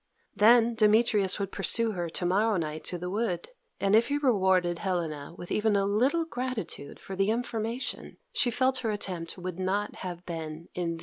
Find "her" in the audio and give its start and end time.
1.91-2.09, 8.79-8.89